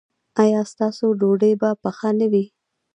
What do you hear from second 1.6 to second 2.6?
به پخه نه وي؟